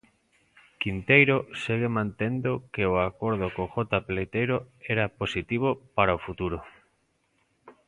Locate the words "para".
5.97-6.17